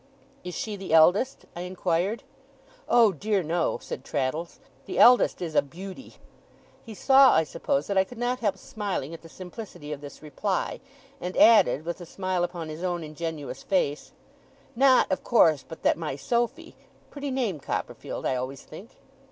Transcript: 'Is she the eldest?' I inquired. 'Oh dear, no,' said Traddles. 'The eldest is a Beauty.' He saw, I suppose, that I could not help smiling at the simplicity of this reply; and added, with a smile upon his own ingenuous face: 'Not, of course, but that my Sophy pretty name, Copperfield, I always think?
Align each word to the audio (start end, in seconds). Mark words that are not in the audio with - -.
'Is 0.43 0.55
she 0.55 0.75
the 0.75 0.93
eldest?' 0.95 1.45
I 1.55 1.61
inquired. 1.61 2.23
'Oh 2.89 3.11
dear, 3.11 3.43
no,' 3.43 3.77
said 3.79 4.03
Traddles. 4.03 4.59
'The 4.87 4.97
eldest 4.97 5.43
is 5.43 5.53
a 5.53 5.61
Beauty.' 5.61 6.15
He 6.83 6.95
saw, 6.95 7.35
I 7.35 7.43
suppose, 7.43 7.85
that 7.85 7.99
I 7.99 8.03
could 8.03 8.17
not 8.17 8.39
help 8.39 8.57
smiling 8.57 9.13
at 9.13 9.21
the 9.21 9.29
simplicity 9.29 9.91
of 9.91 10.01
this 10.01 10.23
reply; 10.23 10.79
and 11.21 11.37
added, 11.37 11.85
with 11.85 12.01
a 12.01 12.07
smile 12.07 12.43
upon 12.43 12.69
his 12.69 12.81
own 12.81 13.03
ingenuous 13.03 13.61
face: 13.61 14.11
'Not, 14.75 15.05
of 15.11 15.23
course, 15.23 15.63
but 15.69 15.83
that 15.83 15.99
my 15.99 16.15
Sophy 16.15 16.75
pretty 17.11 17.29
name, 17.29 17.59
Copperfield, 17.59 18.25
I 18.25 18.33
always 18.37 18.63
think? 18.63 18.95